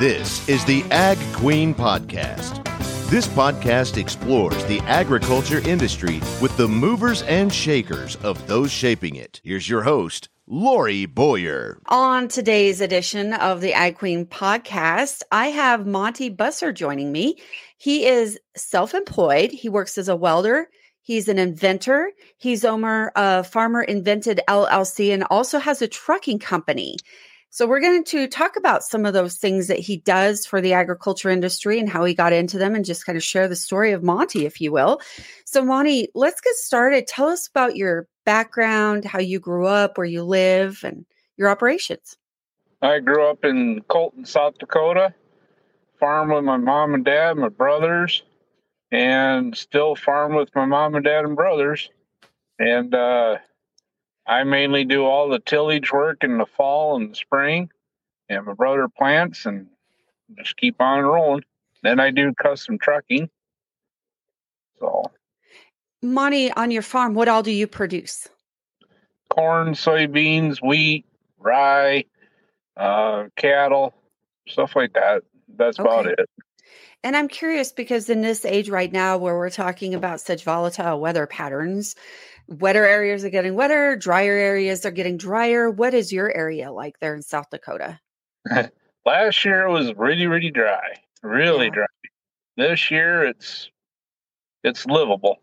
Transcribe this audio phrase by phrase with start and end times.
[0.00, 2.64] This is the Ag Queen Podcast.
[3.10, 9.42] This podcast explores the agriculture industry with the movers and shakers of those shaping it.
[9.44, 11.82] Here's your host, Lori Boyer.
[11.88, 17.36] On today's edition of the Ag Queen podcast, I have Monte Busser joining me.
[17.76, 20.70] He is self employed, he works as a welder.
[21.02, 22.12] He's an inventor.
[22.38, 26.96] He's owner of Farmer Invented LLC and also has a trucking company.
[27.52, 30.72] So, we're going to talk about some of those things that he does for the
[30.72, 33.90] agriculture industry and how he got into them and just kind of share the story
[33.90, 35.00] of Monte, if you will.
[35.44, 37.06] So, Monte, let's get started.
[37.08, 41.04] Tell us about your background, how you grew up, where you live, and
[41.36, 42.16] your operations.
[42.82, 45.12] I grew up in Colton, South Dakota,
[45.98, 48.22] farm with my mom and dad, my brothers,
[48.92, 51.90] and still farm with my mom and dad and brothers.
[52.58, 53.38] And uh,
[54.30, 57.70] I mainly do all the tillage work in the fall and the spring,
[58.28, 59.66] and my brother plants and
[60.38, 61.42] just keep on rolling.
[61.82, 63.28] Then I do custom trucking.
[64.78, 65.10] So,
[66.02, 68.28] Monte, on your farm, what all do you produce?
[69.30, 71.06] corn, soybeans, wheat,
[71.38, 72.04] rye,
[72.76, 73.94] uh, cattle,
[74.46, 75.22] stuff like that.
[75.56, 76.28] That's about it.
[77.02, 81.00] And I'm curious because in this age right now where we're talking about such volatile
[81.00, 81.94] weather patterns,
[82.50, 85.70] wetter areas are getting wetter, drier areas are getting drier.
[85.70, 88.00] What is your area like there in South Dakota?
[89.06, 91.74] Last year was really, really dry, really Yeah.
[91.74, 91.86] dry.
[92.56, 93.70] This year it's
[94.64, 95.38] it's livable.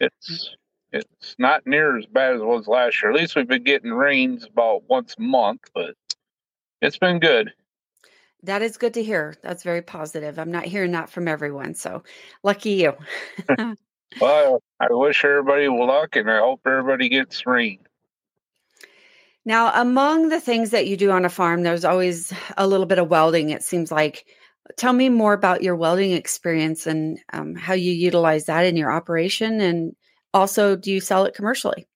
[0.00, 0.56] It's mm.
[0.92, 3.12] it's not near as bad as it was last year.
[3.12, 5.94] At least we've been getting rains about once a month, but
[6.82, 7.52] it's been good.
[8.42, 9.34] That is good to hear.
[9.42, 10.38] That's very positive.
[10.38, 11.74] I'm not hearing that from everyone.
[11.74, 12.02] So
[12.42, 12.94] lucky you.
[14.20, 17.80] Well, I wish everybody luck, and I hope everybody gets rain.
[19.44, 22.98] Now, among the things that you do on a farm, there's always a little bit
[22.98, 24.26] of welding, it seems like.
[24.78, 28.90] Tell me more about your welding experience and um, how you utilize that in your
[28.90, 29.60] operation.
[29.60, 29.94] And
[30.32, 31.86] also, do you sell it commercially?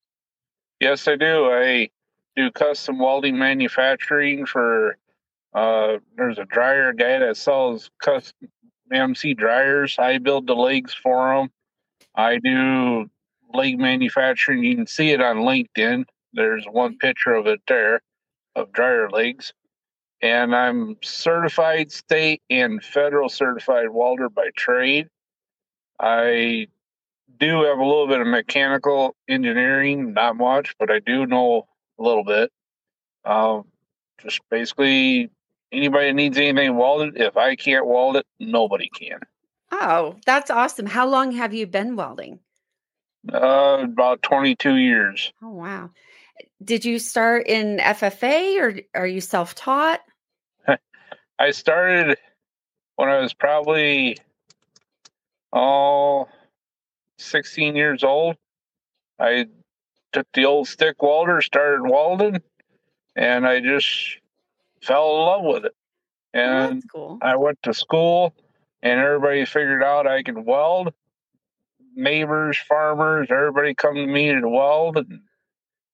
[0.78, 1.46] Yes, I do.
[1.46, 1.88] I
[2.36, 4.98] do custom welding manufacturing for.
[5.54, 8.48] Uh, there's a dryer guy that sells custom
[8.92, 9.96] MC dryers.
[9.98, 11.50] I build the legs for them.
[12.18, 13.08] I do
[13.54, 14.64] leg manufacturing.
[14.64, 16.04] You can see it on LinkedIn.
[16.32, 18.00] There's one picture of it there
[18.56, 19.52] of dryer legs.
[20.20, 25.06] And I'm certified state and federal certified welder by trade.
[26.00, 26.66] I
[27.38, 31.68] do have a little bit of mechanical engineering, not much, but I do know
[32.00, 32.50] a little bit.
[33.24, 33.64] Um,
[34.20, 35.30] just basically,
[35.70, 39.20] anybody that needs anything welded, if I can't weld it, nobody can.
[39.70, 40.86] Oh, that's awesome.
[40.86, 42.40] How long have you been welding?
[43.32, 45.32] Uh, about 22 years.
[45.42, 45.90] Oh, wow.
[46.62, 50.00] Did you start in FFA or are you self taught?
[51.38, 52.16] I started
[52.96, 54.18] when I was probably,
[55.52, 56.28] oh,
[57.18, 58.36] 16 years old.
[59.18, 59.46] I
[60.12, 62.40] took the old stick welder, started welding,
[63.16, 64.18] and I just
[64.82, 65.74] fell in love with it.
[66.32, 67.18] And That's cool.
[67.20, 68.34] I went to school
[68.82, 70.92] and everybody figured out I could weld.
[71.94, 74.98] Neighbors, farmers, everybody come to me to weld.
[74.98, 75.22] And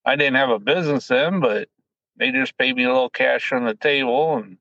[0.04, 1.68] I didn't have a business then, but
[2.16, 4.58] they just paid me a little cash on the table and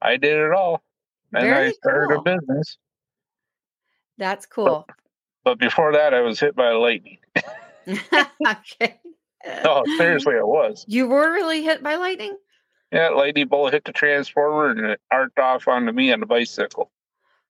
[0.00, 0.82] I did it all.
[1.32, 2.18] And I started cool.
[2.18, 2.78] a business.
[4.18, 4.86] That's cool.
[5.44, 7.18] But before that, I was hit by lightning.
[7.88, 9.00] okay.
[9.64, 10.84] No, seriously, I was.
[10.86, 12.36] You were really hit by lightning?
[12.92, 16.90] Yeah, lightning bolt hit the transformer and it arced off onto me on the bicycle.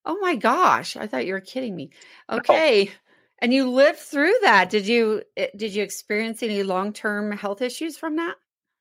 [0.04, 0.96] Oh my gosh.
[0.96, 1.90] I thought you were kidding me.
[2.28, 2.90] Okay.
[3.42, 4.70] And you lived through that.
[4.70, 8.34] Did you eh, did you experience any long-term health issues from that?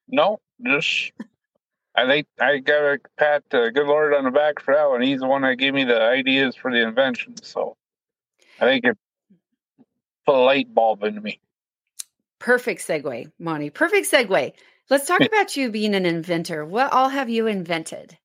[0.08, 1.12] No, just
[1.96, 5.02] I think I got to pat the good Lord on the back for that one.
[5.02, 7.36] He's the one that gave me the ideas for the invention.
[7.42, 7.76] So
[8.60, 8.98] I think it
[10.26, 11.40] put a light bulb into me.
[12.40, 13.70] Perfect segue, Monte.
[13.72, 14.54] Perfect segue.
[14.90, 16.66] Let's talk about you being an inventor.
[16.66, 18.18] What all have you invented?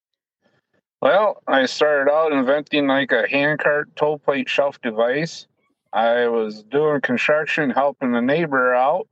[1.05, 5.47] Well, I started out inventing like a handcart toe plate shelf device.
[5.93, 9.07] I was doing construction, helping the neighbor out,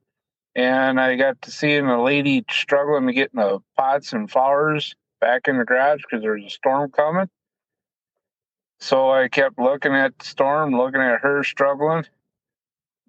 [0.54, 5.48] and I got to seeing a lady struggling to get the pots and flowers back
[5.48, 7.28] in the garage because there was a storm coming.
[8.80, 12.06] So I kept looking at the storm, looking at her struggling.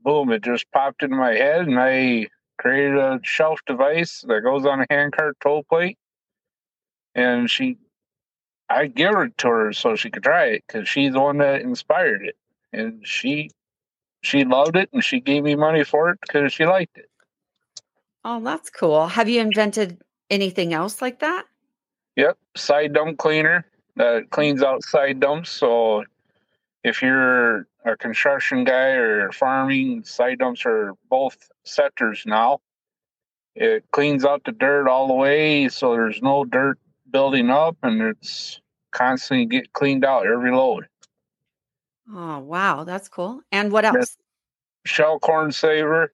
[0.03, 2.27] Boom, it just popped into my head, and I
[2.57, 5.97] created a shelf device that goes on a handcart toe plate.
[7.15, 7.77] And she
[8.69, 11.61] I give it to her so she could try it because she's the one that
[11.61, 12.35] inspired it,
[12.71, 13.51] and she
[14.21, 17.09] she loved it, and she gave me money for it because she liked it.
[18.25, 19.07] Oh, that's cool.
[19.07, 21.45] Have you invented anything else like that?
[22.15, 23.65] Yep, side dump cleaner
[23.95, 25.49] that cleans out side dumps.
[25.49, 26.05] So
[26.83, 32.59] if you're a construction guy or farming, side dumps are both sectors now.
[33.55, 36.79] It cleans out the dirt all the way, so there's no dirt
[37.13, 38.59] building up, and it's
[38.91, 40.87] constantly get cleaned out every load.
[42.13, 43.41] Oh wow, that's cool.
[43.51, 44.17] And what else?
[44.85, 46.11] Shell corn saver.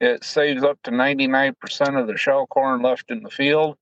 [0.00, 3.76] It saves up to 99% of the shell corn left in the field.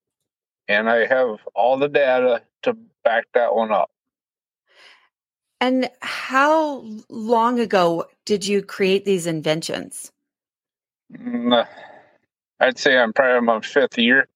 [0.69, 3.91] And I have all the data to back that one up.
[5.61, 10.11] And how long ago did you create these inventions?
[11.13, 11.65] Mm, uh,
[12.61, 14.29] I'd say I'm probably in my fifth year.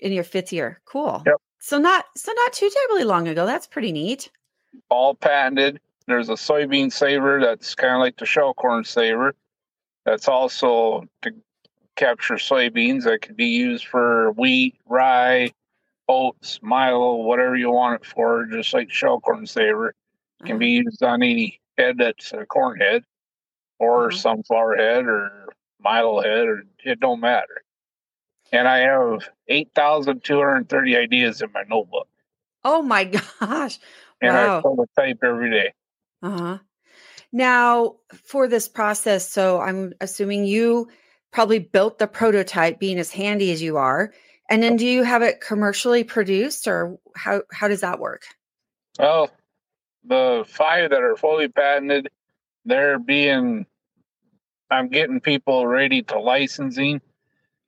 [0.00, 0.80] In your fifth year.
[0.84, 1.22] Cool.
[1.26, 1.36] Yep.
[1.60, 3.46] So not so not too terribly long ago.
[3.46, 4.30] That's pretty neat.
[4.90, 5.80] All patented.
[6.06, 9.34] There's a soybean saver that's kind of like the shell corn saver.
[10.04, 11.30] That's also to
[11.96, 15.50] capture soybeans that can be used for wheat, rye,
[16.08, 19.90] oats, milo, whatever you want it for, just like shell corn saver.
[20.40, 20.82] It can be Uh-huh.
[20.84, 23.04] used on any head that's a corn head
[23.78, 24.16] or Uh-huh.
[24.18, 25.48] sunflower head or
[25.78, 27.62] milo head, or it don't matter.
[28.54, 32.06] And I have 8,230 ideas in my notebook.
[32.62, 33.04] Oh my
[33.40, 33.80] gosh.
[34.22, 34.58] And Wow.
[34.58, 35.72] I prototype every day.
[36.22, 36.58] Uh-huh.
[37.32, 40.88] Now, for this process, so I'm assuming you
[41.32, 44.14] probably built the prototype being as handy as you are.
[44.48, 48.22] And then do you have it commercially produced or how how does that work?
[49.00, 49.30] Well,
[50.04, 52.08] the five that are fully patented,
[52.64, 53.66] they're being,
[54.70, 57.00] I'm getting people ready to licensing.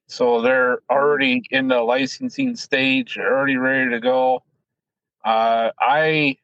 [0.09, 4.45] So they're already in the licensing stage, already ready to go.
[5.25, 6.37] Uh, I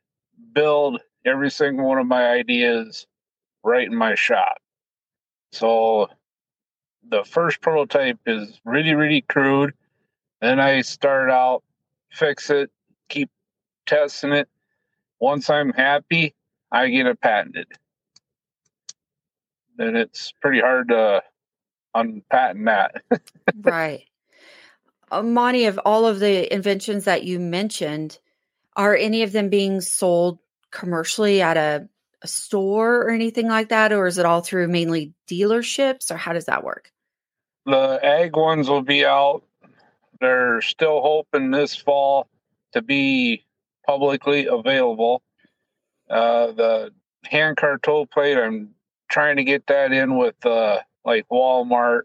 [0.53, 3.07] build every single one of my ideas
[3.63, 4.59] right in my shop.
[5.53, 6.09] So
[7.09, 9.75] the first prototype is really, really crude.
[10.41, 11.63] Then I start out,
[12.11, 12.71] fix it,
[13.09, 13.31] keep
[13.87, 14.49] testing it.
[15.21, 16.35] Once I'm happy,
[16.73, 17.69] I get it patented.
[19.77, 21.23] Then it's pretty hard to
[21.95, 23.03] unpatent that.
[23.61, 24.05] right.
[25.11, 28.19] Uh, Monte, of all of the inventions that you mentioned,
[28.77, 30.39] are any of them being sold
[30.71, 31.89] commercially at a,
[32.23, 33.93] a store or anything like that?
[33.93, 36.93] Or is it all through mainly dealerships or how does that work?
[37.67, 39.43] the ag ones will be out.
[40.21, 42.29] They're still hoping this fall
[42.73, 43.45] to be
[43.87, 45.23] publicly available.
[46.09, 46.91] Uh, the
[47.25, 48.75] hand car toe plate, I'm
[49.11, 52.03] trying to get that in with uh, like Walmart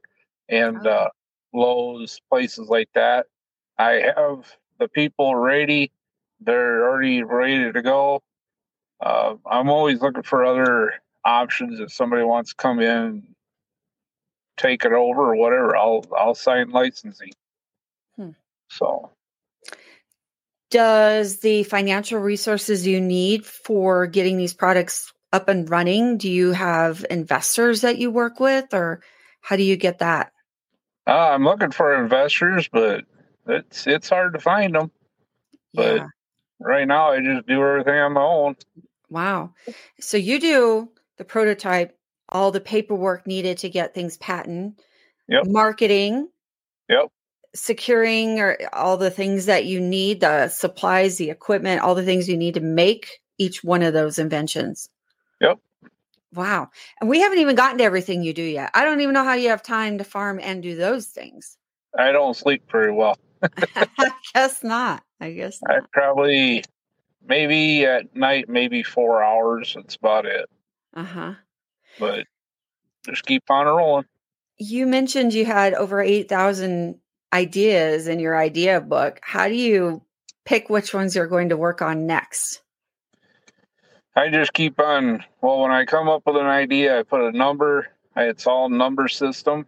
[0.50, 0.90] and Oh.
[0.90, 1.10] uh,
[1.54, 3.28] Lowe's, places like that.
[3.78, 4.46] I have
[4.80, 5.92] the people ready.
[6.40, 8.22] They're already ready to go.
[9.00, 10.94] Uh, I'm always looking for other
[11.26, 13.36] options if somebody wants to come in
[14.58, 17.32] take it over or whatever, I'll I'll sign licensing.
[18.18, 18.32] Hmm.
[18.70, 19.12] So
[20.72, 26.52] Does the financial resources you need for getting these products up and running, do you
[26.52, 29.02] have investors that you work with or
[29.42, 30.32] how do you get that?
[31.08, 33.06] uh, I'm looking for investors, but
[33.48, 34.92] it's it's hard to find them.
[35.74, 36.08] But- Yeah.
[36.60, 38.56] Right now, I just do everything on my own.
[39.12, 39.54] Wow.
[40.00, 41.96] So you do the prototype,
[42.30, 44.82] all the paperwork needed to get things patent,
[45.30, 45.44] Yep.
[45.46, 46.30] marketing,
[46.90, 47.10] Yep.
[47.54, 52.28] securing or all the things that you need, the supplies, the equipment, all the things
[52.28, 54.90] you need to make each one of those inventions.
[55.42, 55.60] Yep.
[56.34, 56.70] Wow.
[57.00, 58.72] And we haven't even gotten to everything you do yet.
[58.74, 61.58] I don't even know how you have time to farm and do those things.
[61.98, 63.18] I don't sleep very well.
[63.76, 65.04] I guess not.
[65.20, 66.64] I guess I probably
[67.26, 69.74] maybe at night, maybe four hours.
[69.76, 70.50] That's about it.
[70.96, 71.34] Uh-huh.
[72.00, 72.26] But
[73.06, 74.06] just keep on rolling.
[74.58, 77.00] You mentioned you had over 8,000
[77.32, 79.20] ideas in your idea book.
[79.22, 80.02] How do you
[80.46, 82.62] pick which ones you're going to work on next?
[84.18, 85.24] I just keep on.
[85.42, 87.88] Well, when I come up with an idea, I put a number.
[88.16, 89.68] It's all number system,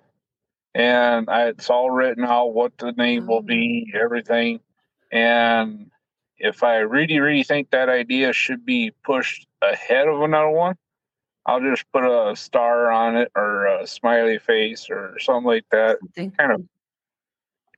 [0.74, 4.00] and I, it's all written out what the name will be, mm.
[4.00, 4.60] everything.
[5.12, 5.91] And
[6.39, 10.77] if I really, really think that idea should be pushed ahead of another one,
[11.46, 16.00] I'll just put a star on it or a smiley face or something like that,
[16.00, 16.32] Something.
[16.32, 16.63] kind of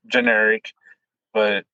[0.07, 0.71] generic.
[1.33, 1.65] But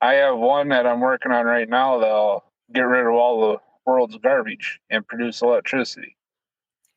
[0.00, 3.65] I have one that I'm working on right now that'll get rid of all the
[3.86, 6.16] world's garbage and produce electricity.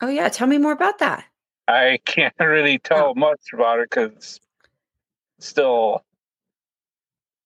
[0.02, 0.30] Oh, yeah.
[0.30, 1.26] Tell me more about that.
[1.68, 3.14] I can't really tell oh.
[3.16, 4.40] much about it because
[5.40, 6.04] still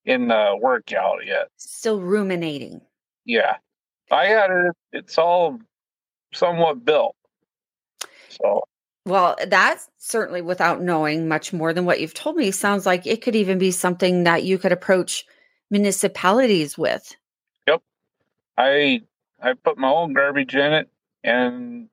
[0.05, 1.50] in the workout yet.
[1.57, 2.81] Still ruminating.
[3.25, 3.57] Yeah,
[4.12, 4.73] I got it.
[4.91, 5.59] It's all
[6.33, 7.15] somewhat built.
[8.29, 8.63] So
[9.05, 12.51] Well, that's certainly without knowing much more than what you've told me.
[12.51, 15.25] Sounds like it could even be something that you could approach
[15.69, 17.15] municipalities with.
[17.67, 17.81] Yep.
[18.57, 19.01] I
[19.43, 20.89] I put my own garbage in it
[21.23, 21.89] and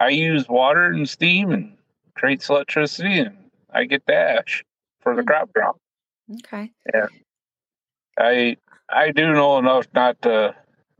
[0.00, 1.76] I use water and steam and
[2.14, 3.36] creates electricity and
[3.72, 4.64] I get the ash
[5.00, 5.28] for the Hmm.
[5.28, 5.78] crop ground.
[6.44, 6.72] Okay.
[6.92, 7.06] Yeah.
[8.18, 8.56] I
[8.88, 10.54] I do know enough not to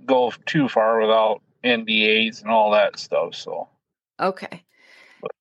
[0.05, 3.35] go too far without NDAs and all that stuff.
[3.35, 3.69] So
[4.21, 4.65] Okay.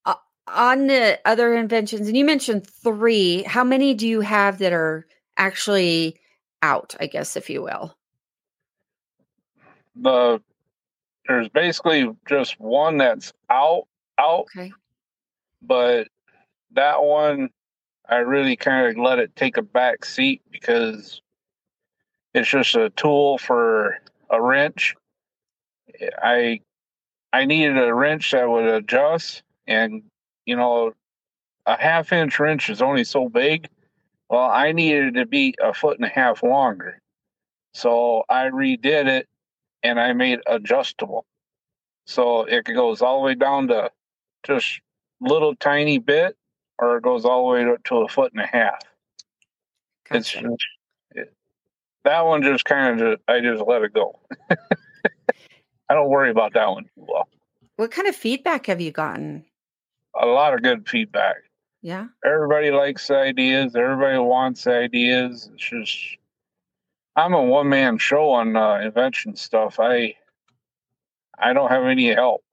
[0.06, 0.16] Uh,
[0.48, 5.06] on the other inventions, and you mentioned three, how many do you have that are
[5.38, 6.20] actually
[6.62, 7.96] out, I guess, if you will?
[9.96, 10.42] The
[11.28, 13.88] there's basically just one that's out
[14.18, 14.72] out, Okay.
[15.62, 16.08] but
[16.72, 17.50] that one
[18.08, 21.22] I really kind of let it take a back seat because
[22.34, 23.98] it's just a tool for
[24.30, 24.96] a wrench.
[26.22, 26.62] I
[27.34, 30.04] I needed a wrench that would adjust and
[30.46, 30.94] you know
[31.66, 33.68] a half inch wrench is only so big.
[34.30, 37.00] Well, I needed it to be a foot and a half longer.
[37.74, 39.28] So I redid it
[39.86, 41.26] and I made adjustable.
[42.06, 43.92] So it goes all the way down to
[44.46, 44.82] just
[45.22, 46.36] little tiny bit
[46.78, 48.80] or it goes all the way to, to a foot and a half.
[50.12, 50.56] It's Gotcha.
[51.12, 51.34] it,
[52.04, 54.20] that one just kind of I just let it go.
[55.90, 57.28] I don't worry about that one too well.
[57.78, 59.46] What kind of feedback have you gotten?
[60.20, 61.38] A lot of good feedback.
[61.82, 62.08] Yeah.
[62.26, 63.76] Everybody likes ideas.
[63.76, 65.50] Everybody wants ideas.
[65.54, 66.18] It's just
[67.16, 69.80] I'm a one man show on uh, invention stuff.
[69.80, 70.16] I
[71.38, 72.44] I don't have any help.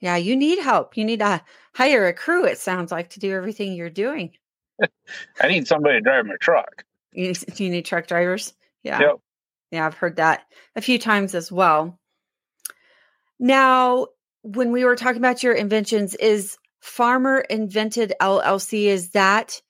[0.00, 0.16] Yeah.
[0.16, 0.96] You need help.
[0.96, 1.42] You need to
[1.74, 4.32] hire a crew, it sounds like, to do everything you're doing.
[5.40, 6.84] I need somebody to drive my truck.
[7.12, 8.54] You, you need truck drivers.
[8.82, 9.00] Yeah.
[9.00, 9.16] Yep.
[9.70, 10.44] Yeah, I've heard that
[10.76, 11.98] a few times as well.
[13.38, 14.06] Now,
[14.42, 19.60] when we were talking about your inventions, is Farmer Invented LLC is that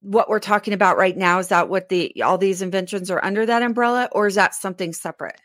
[0.00, 1.38] what we're talking about right now?
[1.38, 4.92] Is that what the all these inventions are under that umbrella, or is that something
[4.92, 5.40] separate?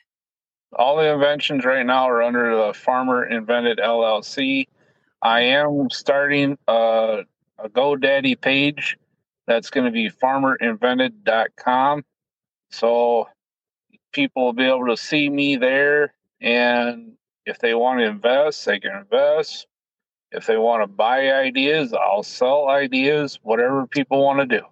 [0.74, 4.68] All the inventions right now are under the Farmer Invented LLC.
[5.22, 7.24] I am starting a,
[7.60, 8.98] a GoDaddy page
[9.48, 12.06] that's going to be farmerinvented.com.
[12.70, 13.28] So
[14.14, 16.14] people will be able to see me there.
[16.40, 17.14] And
[17.46, 19.68] if they want to invest, they can invest.
[20.32, 24.66] If they want to buy ideas, I'll sell ideas, whatever people want to do.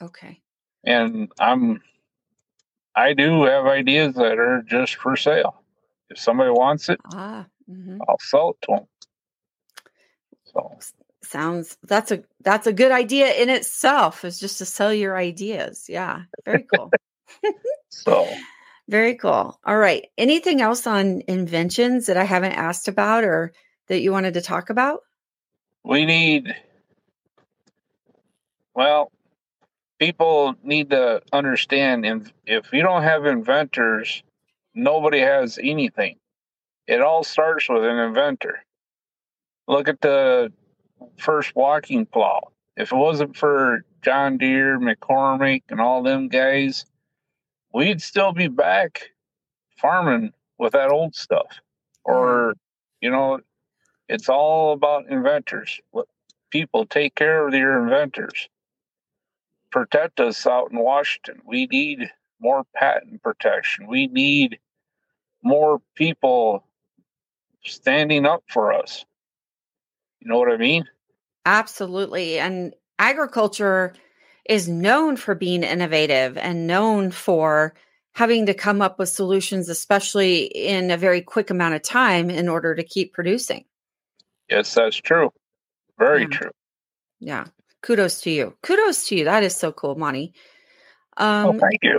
[0.00, 0.40] Okay.
[0.84, 1.80] And I'm
[2.94, 5.62] I do have ideas that are just for sale.
[6.10, 7.98] If somebody wants it, Ah, mhm.
[8.08, 8.86] I'll sell it to them.
[10.44, 10.78] So
[11.22, 14.24] sounds that's a that's a good idea in itself.
[14.24, 15.86] Is just to sell your ideas.
[15.88, 16.90] Yeah, very cool.
[17.88, 18.28] so
[18.88, 19.58] Very cool.
[19.64, 20.08] All right.
[20.18, 23.52] Anything else on inventions that I haven't asked about or
[23.92, 25.02] that you wanted to talk about?
[25.84, 26.54] we need
[28.74, 29.10] well
[29.98, 34.22] people need to understand if if you don't have inventors
[34.74, 36.16] nobody has anything.
[36.86, 38.64] It all starts with an inventor.
[39.68, 40.52] Look at the
[41.18, 46.86] first walking plow if it wasn't for john deere mccormick and all them guys
[47.74, 49.10] we'd still be back
[49.78, 51.60] farming with that old stuff.
[52.04, 52.58] Or mm-hmm.
[53.00, 53.40] you know
[54.12, 55.80] it's all about inventors.
[56.50, 58.46] People take care of your inventors.
[59.70, 61.40] Protect us out in washington.
[61.46, 63.86] We need more patent protection.
[63.86, 64.58] We need
[65.42, 66.66] more people
[67.64, 69.06] standing up for us.
[70.20, 70.84] You know what i mean?
[71.46, 72.38] Absolutely.
[72.38, 73.94] And agriculture
[74.46, 77.72] is known for being innovative and known for
[78.14, 82.46] having to come up with solutions, especially in a very quick amount of time in
[82.46, 83.64] order to keep producing.
[84.56, 85.30] Yes that's true
[85.98, 86.28] very Yeah.
[86.28, 86.50] true
[87.20, 87.44] Yeah.
[87.82, 88.56] Kudos to you.
[88.62, 89.24] Kudos to you.
[89.24, 90.34] That is so cool, Monte.
[91.16, 91.98] oh Um, thank you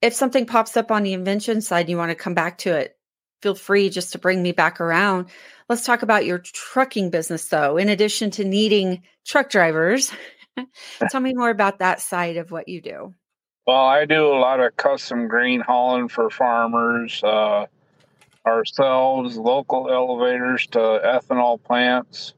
[0.00, 2.76] if something pops up on the invention side and you want to come back to
[2.76, 2.96] it,
[3.42, 5.28] feel free just to bring me back around.
[5.68, 7.76] Let's talk about your trucking business, though.
[7.76, 10.12] In addition to needing truck drivers,
[11.10, 13.14] tell me more about that side of what you do.
[13.66, 17.66] Well, I do a lot of custom grain hauling for farmers, uh,
[18.46, 22.34] ourselves, local elevators to ethanol plants.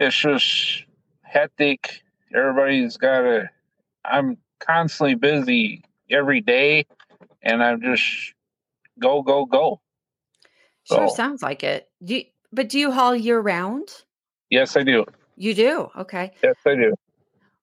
[0.00, 0.84] It's just
[1.22, 2.02] hectic.
[2.34, 3.50] Everybody's got to,
[4.04, 6.86] I'm constantly busy every day,
[7.42, 8.34] and I'm just
[8.98, 9.80] go, go, go.
[10.84, 11.88] Sure, So- sounds like it.
[12.02, 13.88] Do you, but do you haul year round?
[14.50, 15.04] Yes, I do.
[15.36, 15.88] You do.
[15.96, 16.32] Okay.
[16.42, 16.94] Yes, I do.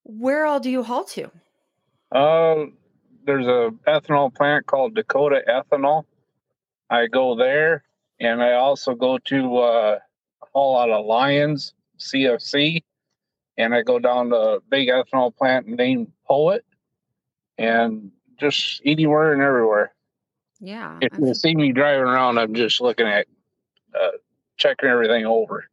[0.03, 1.31] Where all do you haul to?
[2.11, 2.65] Uh,
[3.25, 6.05] there's a ethanol plant called Dakota Ethanol.
[6.89, 7.83] I go there,
[8.19, 9.99] and I also go to uh,
[10.53, 12.83] haul out of Lyons CFC,
[13.57, 16.65] and I go down to a big ethanol plant named Poet,
[17.57, 19.93] and just anywhere and everywhere.
[20.59, 20.99] Yeah.
[21.01, 23.27] If you see me driving around, I'm just looking at,
[23.93, 24.11] uh,
[24.57, 25.65] checking everything over.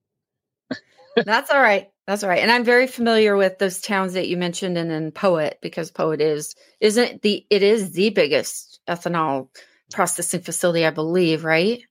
[1.17, 1.89] That's all right.
[2.07, 2.41] That's all right.
[2.43, 6.21] And I'm very familiar with those towns that you mentioned and then Poet because Poet
[6.21, 9.49] is isn't the it is the biggest ethanol
[9.93, 11.83] processing facility, I believe, right?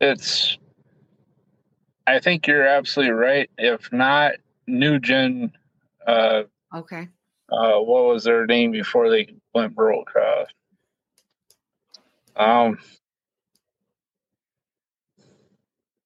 [0.00, 0.58] It's,
[2.06, 3.50] I think you're absolutely right.
[3.58, 4.32] If not,
[4.66, 5.52] Nugent,
[6.06, 7.08] uh, Okay.
[7.50, 10.12] uh, what was their name before they went broke?
[10.14, 10.44] Uh,
[12.40, 12.78] um,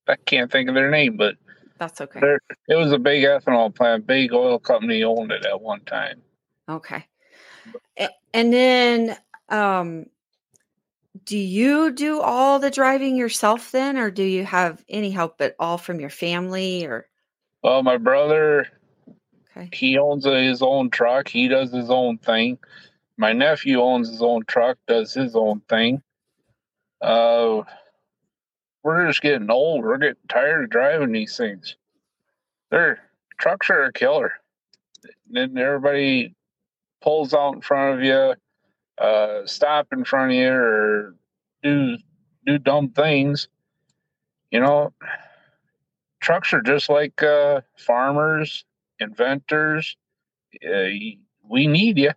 [0.08, 1.36] I can't think of their name, but
[1.78, 2.20] That's okay.
[2.68, 4.06] It was a big ethanol plant.
[4.06, 6.22] Big oil company owned it at one time.
[6.68, 7.04] Okay.
[8.32, 9.16] And then
[9.48, 10.06] um
[11.24, 15.54] do you do all the driving yourself then or do you have any help at
[15.58, 17.08] all from your family or
[17.62, 18.68] Well, my brother,
[19.56, 19.68] okay.
[19.72, 21.28] he owns his own truck.
[21.28, 22.58] He does his own thing.
[23.16, 26.02] My nephew owns his own truck, does his own thing.
[27.00, 27.62] Uh,
[28.82, 29.84] we're just getting old.
[29.84, 31.76] We're getting tired of driving these things.
[32.70, 33.00] They're
[33.38, 34.32] trucks are a killer.
[35.28, 36.34] Then everybody
[37.00, 38.34] pulls out in front of you,
[39.02, 41.14] uh, stop in front of you, or
[41.62, 41.96] do
[42.46, 43.48] do dumb things.
[44.50, 44.92] You know,
[46.20, 48.64] trucks are just like uh, farmers,
[49.00, 49.96] inventors.
[50.64, 50.88] Uh,
[51.48, 52.12] we need you.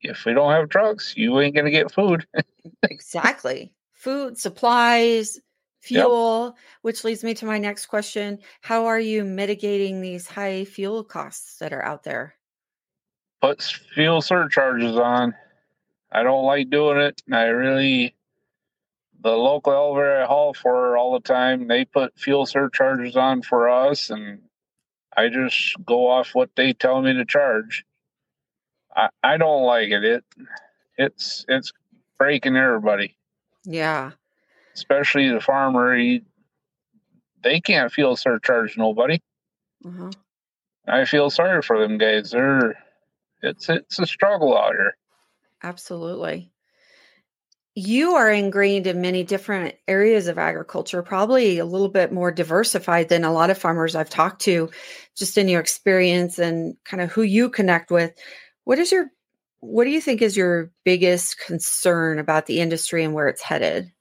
[0.00, 2.26] If we don't have trucks, you ain't gonna get food.
[2.84, 3.72] Exactly.
[3.92, 5.40] Food, supplies,
[5.80, 8.38] fuel, which leads me to my next question.
[8.60, 12.34] How are you mitigating these high fuel costs that are out there?
[13.40, 15.34] Put fuel surcharges on.
[16.12, 17.22] I don't like doing it.
[17.32, 18.14] I really,
[19.22, 23.68] the local elevator I haul for all the time, they put fuel surcharges on for
[23.70, 24.40] us, and
[25.16, 27.84] I just go off what they tell me to charge.
[28.94, 30.04] I, I don't like it.
[30.04, 30.24] It
[30.98, 31.72] it's it's
[32.18, 33.16] breaking everybody.
[33.64, 34.12] Yeah.
[34.74, 36.24] especially the farmer, he,
[37.42, 39.20] they can't feel surcharge nobody.
[39.84, 40.10] Uh-huh.
[40.86, 42.30] I feel sorry for them guys.
[42.32, 42.76] They're
[43.42, 44.96] it's it's a struggle out here.
[45.62, 46.50] Absolutely.
[47.74, 53.08] You are ingrained in many different areas of agriculture, probably a little bit more diversified
[53.08, 54.70] than a lot of farmers I've talked to,
[55.16, 58.12] just in your experience and kind of who you connect with.
[58.64, 59.10] What is your
[59.60, 63.92] what do you think is your biggest concern about the industry and where it's headed?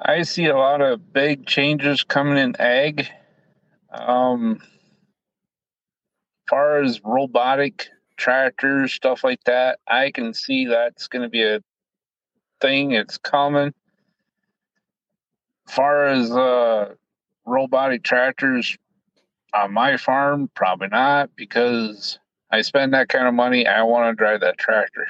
[0.00, 3.08] I see a lot of big changes coming in ag.
[3.92, 4.60] Um,
[6.48, 7.88] far as robotic
[8.22, 11.60] tractors, stuff like that, I can see that's going to be a
[12.60, 12.92] thing.
[12.92, 13.74] It's coming.
[15.66, 16.94] Far as uh,
[17.44, 18.76] robotic tractors
[19.52, 22.18] on my farm, probably not because
[22.50, 23.66] I spend that kind of money.
[23.66, 25.08] I want to drive that tractor.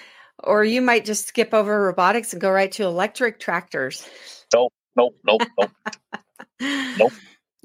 [0.42, 4.08] or you might just skip over robotics and go right to electric tractors.
[4.54, 5.70] nope, nope, nope, nope.
[6.98, 7.12] Nope.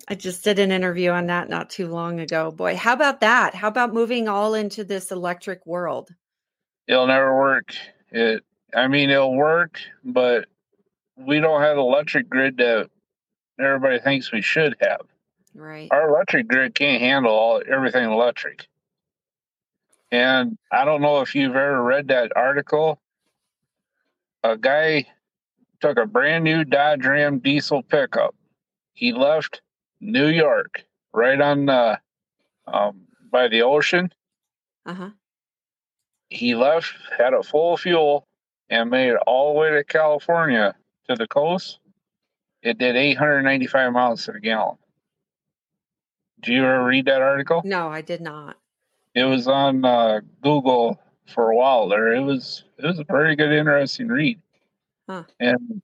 [0.07, 2.51] I just did an interview on that not too long ago.
[2.51, 3.55] Boy, how about that?
[3.55, 6.13] How about moving all into this electric world?
[6.87, 7.75] It'll never work.
[8.11, 8.43] It.
[8.73, 10.45] I mean, it'll work, but
[11.15, 12.89] we don't have the electric grid that
[13.59, 15.01] everybody thinks we should have.
[15.55, 15.87] Right.
[15.91, 18.67] Our electric grid can't handle all everything electric.
[20.11, 22.99] And I don't know if you've ever read that article.
[24.43, 25.07] A guy
[25.81, 28.35] took a brand new Dodge Ram diesel pickup.
[28.93, 29.61] He left
[30.05, 31.99] New York, right on the
[32.67, 34.11] um, by the ocean.
[34.85, 35.09] Uh-huh.
[36.29, 38.27] He left, had a full fuel,
[38.69, 40.75] and made it all the way to California
[41.09, 41.79] to the coast.
[42.61, 44.77] It did 895 miles to the gallon.
[46.41, 47.61] Did you ever read that article?
[47.63, 48.57] No, I did not.
[49.13, 52.13] It was on uh, Google for a while there.
[52.13, 54.41] It was it was a very good, interesting read.
[55.07, 55.23] Huh.
[55.39, 55.81] And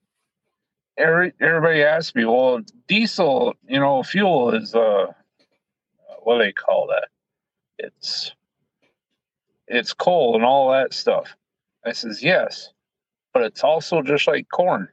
[0.96, 5.06] every everybody asked me, well, diesel, you know, fuel is uh,
[6.22, 7.08] what do they call that?
[7.78, 8.32] It's
[9.68, 11.34] it's coal and all that stuff.
[11.84, 12.70] I says yes,
[13.32, 14.88] but it's also just like corn.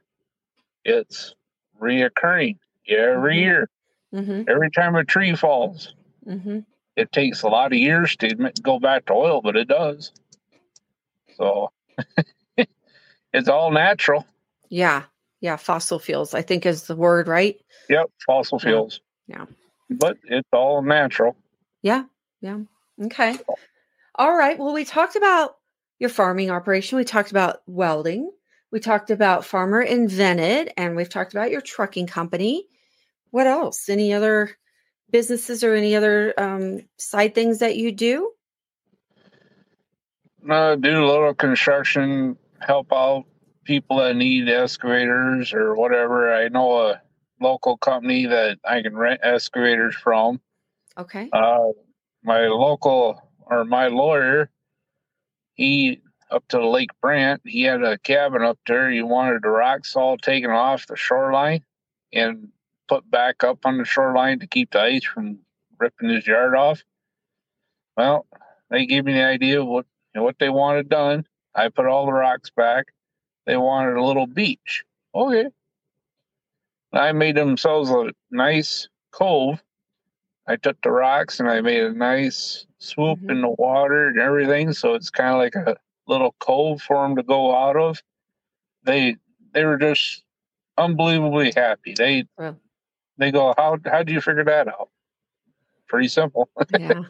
[0.84, 1.34] It's
[1.80, 2.58] reoccurring
[2.88, 3.40] every Mhm.
[3.40, 3.70] year.
[4.14, 4.42] Mm-hmm.
[4.48, 5.94] Every time a tree falls,
[6.26, 6.60] Mm-hmm.
[6.96, 10.12] it takes a lot of years to go back to oil, but it does.
[11.36, 11.70] So
[13.32, 14.26] it's all natural.
[14.68, 15.04] Yeah.
[15.40, 15.56] Yeah.
[15.56, 17.56] Fossil fuels, I think is the word, right?
[17.88, 18.68] Yep, fossil Yeah.
[18.68, 19.00] fuels.
[19.26, 19.46] Yeah.
[19.88, 21.36] But it's all natural.
[21.82, 22.04] Yeah.
[22.40, 22.58] Yeah.
[23.02, 23.38] Okay.
[24.16, 24.58] All right.
[24.58, 25.56] Well, we talked about
[25.98, 26.98] your farming operation.
[26.98, 28.30] We talked about welding.
[28.70, 32.66] We talked about Farmer Invented, and we've talked about your trucking company.
[33.30, 33.88] What else?
[33.88, 34.50] Any other
[35.10, 38.30] businesses or any other um, side things that you do?
[40.48, 43.24] Uh, do a little construction, help out
[43.64, 46.34] people that need excavators or whatever.
[46.34, 47.02] I know a
[47.40, 50.40] local company that I can rent excavators from.
[50.98, 51.28] Okay.
[51.32, 51.68] Uh,
[52.22, 54.50] my local or my lawyer,
[55.54, 58.90] he up to Lake Brant, he had a cabin up there.
[58.90, 61.64] He wanted the rocks all taken off the shoreline
[62.12, 62.48] and
[62.88, 65.38] put back up on the shoreline to keep the ice from
[65.78, 66.82] ripping his yard off.
[67.96, 68.26] Well,
[68.70, 71.26] they gave me the idea of what you know, what they wanted done.
[71.54, 72.86] I put all the rocks back.
[73.50, 74.84] They wanted a little beach.
[75.12, 75.46] Okay.
[76.92, 79.60] I made themselves a nice cove.
[80.46, 83.30] I took the rocks and I made a nice swoop Mhm.
[83.32, 84.72] in the water and everything.
[84.72, 88.00] So it's kind of like a little cove for them to go out of.
[88.84, 89.16] They
[89.52, 90.22] they were just
[90.78, 91.94] unbelievably happy.
[91.98, 92.54] They Wow.
[93.18, 94.90] they go, how how do you figure that out?
[95.88, 96.48] Pretty simple.
[96.78, 97.02] yeah.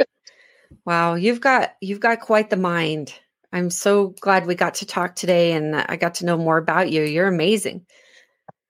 [0.86, 3.12] Wow, you've got you've got quite the mind.
[3.52, 6.90] I'm so glad we got to talk today and I got to know more about
[6.90, 7.02] you.
[7.02, 7.84] You're amazing.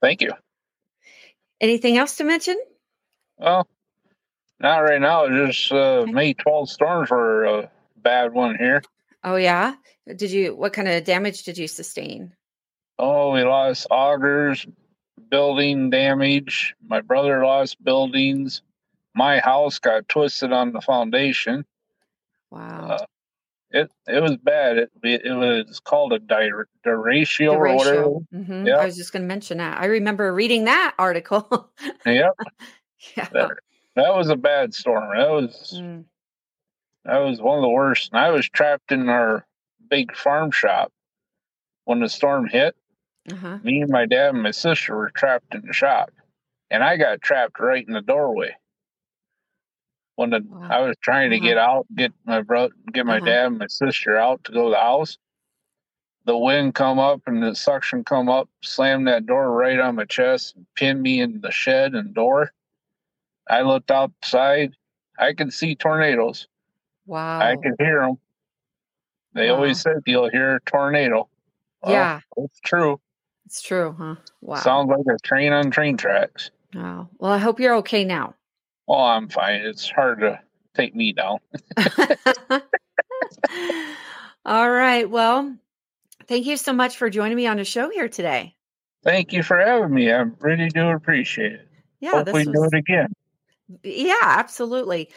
[0.00, 0.32] Thank you.
[1.60, 2.58] Anything else to mention?
[3.36, 3.66] Well,
[4.58, 5.28] not right now.
[5.28, 6.12] Just uh, Okay.
[6.12, 8.82] May 12th storms were a bad one here.
[9.22, 9.74] Oh yeah.
[10.16, 12.32] Did you what kind of damage did you sustain?
[12.98, 14.66] Oh, we lost augers,
[15.30, 16.74] building damage.
[16.86, 18.62] My brother lost buildings.
[19.14, 21.64] My house got twisted on the foundation.
[22.50, 22.88] Wow.
[22.90, 23.06] Uh,
[23.70, 24.78] it it was bad.
[24.78, 26.50] It it was called a di-
[26.84, 28.02] derecho or whatever.
[28.32, 28.76] hmm Yeah.
[28.76, 29.78] I was just going to mention that.
[29.80, 31.70] I remember reading that article.
[32.06, 32.34] Yep,
[33.16, 33.28] yeah.
[33.32, 33.50] that,
[33.96, 35.16] that was a bad storm.
[35.16, 36.04] That was Mm,
[37.04, 38.10] that was one of the worst.
[38.12, 39.46] And I was trapped in our
[39.88, 40.92] big farm shop
[41.84, 42.74] when the storm hit.
[43.32, 43.58] uh-huh.
[43.62, 46.10] me and my dad and my sister were trapped in the shop
[46.70, 48.54] and i got trapped right in the doorway
[50.20, 50.68] when the, Wow.
[50.68, 51.46] i was trying to Uh-huh.
[51.46, 53.24] get out get my brother get my Uh-huh.
[53.26, 55.16] dad and my sister out to go to the house
[56.26, 60.04] the wind come up and the suction come up slammed that door right on my
[60.04, 62.50] chest and pinned me in the shed and door
[63.48, 64.76] i looked outside
[65.18, 66.46] i could see tornadoes
[67.06, 67.40] Wow.
[67.40, 68.18] i could hear them
[69.32, 69.54] they Wow.
[69.56, 71.28] always said you'll hear a tornado
[71.82, 73.00] Well, yeah, it's true
[73.46, 74.16] it's true, huh?
[74.42, 74.56] Wow.
[74.56, 77.08] sounds like a train on train tracks wow.
[77.18, 78.34] Well, I hope you're okay now.
[78.90, 79.60] Well, I'm fine.
[79.60, 80.40] It's hard to
[80.74, 81.38] take me down.
[84.44, 85.08] All right.
[85.08, 85.54] Well,
[86.26, 88.56] thank you so much for joining me on the show here today.
[89.04, 90.10] Thank you for having me.
[90.10, 91.68] I really do appreciate it.
[92.00, 93.12] Yeah, Hope we do it again.
[93.84, 95.08] Yeah, absolutely.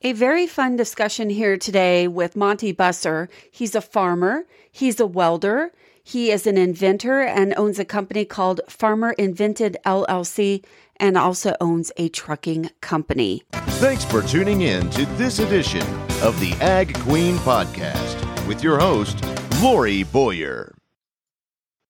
[0.00, 3.28] A very fun discussion here today with Monte Busser.
[3.50, 5.72] He's a farmer, he's a welder,
[6.08, 10.64] he is an inventor and owns a company called Farmer Invented LLC
[11.00, 13.42] and also owns a trucking company.
[13.80, 15.82] Thanks for tuning in to this edition
[16.22, 19.24] of the Ag Queen Podcast with your host,
[19.60, 20.77] Lori Boyer.